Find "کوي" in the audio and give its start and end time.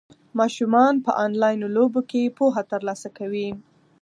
3.17-3.49